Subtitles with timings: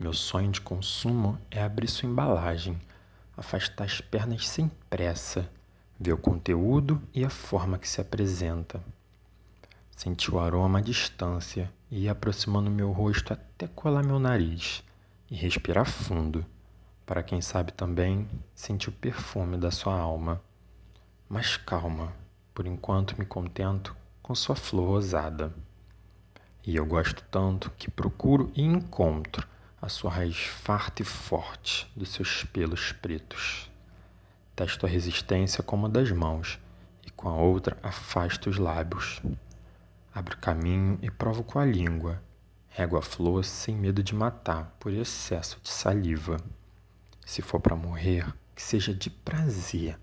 [0.00, 2.80] Meu sonho de consumo é abrir sua embalagem,
[3.36, 5.50] afastar as pernas sem pressa,
[5.98, 8.80] ver o conteúdo e a forma que se apresenta.
[9.90, 14.84] Sentir o aroma à distância e ir aproximando meu rosto até colar meu nariz
[15.28, 16.46] e respirar fundo,
[17.04, 20.40] para quem sabe também sentir o perfume da sua alma.
[21.28, 22.12] Mas calma,
[22.54, 25.52] por enquanto me contento com sua flor rosada.
[26.64, 29.44] E eu gosto tanto que procuro e encontro
[29.80, 33.70] a sua raiz farta e forte dos seus pelos pretos.
[34.56, 36.58] Testo a resistência com uma das mãos
[37.06, 39.22] e com a outra afasto os lábios.
[40.12, 42.20] Abro caminho e provo com a língua.
[42.68, 46.38] Rego a flor sem medo de matar por excesso de saliva.
[47.24, 49.96] Se for para morrer, que seja de prazer.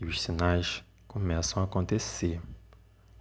[0.00, 2.40] E os sinais começam a acontecer.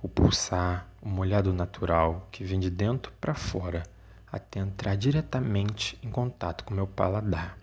[0.01, 3.83] O pulsar, o molhado natural que vem de dentro para fora
[4.31, 7.57] até entrar diretamente em contato com meu paladar,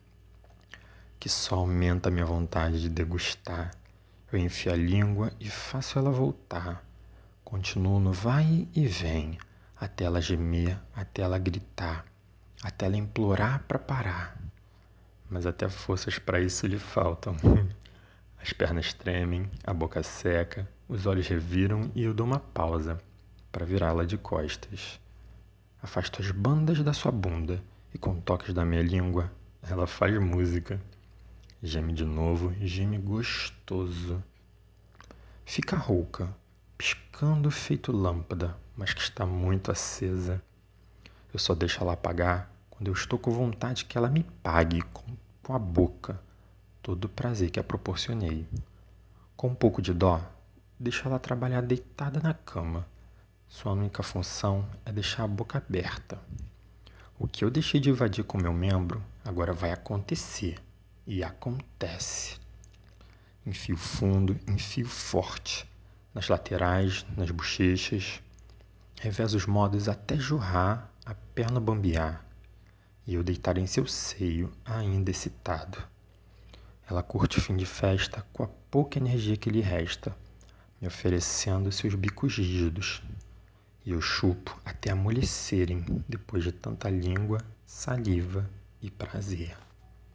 [1.18, 3.70] que só aumenta minha vontade de degustar.
[4.30, 6.84] Eu enfio a língua e faço ela voltar.
[7.43, 9.38] Continuo no vai e vem,
[9.80, 12.04] até ela gemer, até ela gritar,
[12.62, 14.37] até ela implorar para parar.
[15.30, 17.34] Mas até forças para isso lhe faltam.
[18.40, 22.98] As pernas tremem, a boca seca, os olhos reviram e eu dou uma pausa
[23.50, 25.00] para virá-la de costas.
[25.80, 27.62] Afasto as bandas da sua bunda
[27.95, 29.30] e com toques da minha língua
[29.62, 30.80] ela faz música.
[31.62, 34.23] Geme de novo, geme gostoso.
[35.45, 36.34] Fica rouca,
[36.76, 40.43] piscando feito lâmpada, mas que está muito acesa.
[41.32, 45.04] Eu só deixo ela apagar quando eu estou com vontade que ela me pague com,
[45.52, 46.21] a boca
[46.82, 48.46] todo o prazer que a proporcionei.
[49.37, 50.21] Com um pouco de dó,
[50.79, 52.84] deixo ela trabalhar deitada na cama
[53.49, 56.21] sua única função é deixar a boca aberta.
[57.18, 60.60] O que eu deixei de invadir com meu membro agora vai acontecer.
[61.07, 62.38] E acontece.
[63.46, 65.66] Enfio fundo, enfio forte.
[66.15, 68.22] Nas laterais, nas bochechas.
[69.00, 72.22] Revezo os modos até jorrar, a perna bambear.
[73.06, 75.83] E eu deitar em seu seio, ainda excitado.
[76.89, 80.15] Ela curte o fim de festa com a pouca energia que lhe resta,
[80.78, 83.03] me oferecendo seus bicos rígidos,
[83.88, 88.44] e eu chupo até amolecerem depois de tanta língua, saliva
[88.82, 89.56] e prazer.